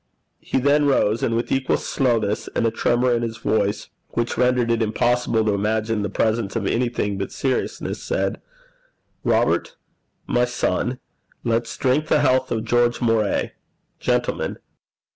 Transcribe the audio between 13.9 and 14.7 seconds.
Gentleman.